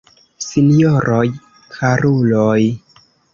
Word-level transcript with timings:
Sinjoroj, 0.45 1.27
karuloj! 1.77 2.59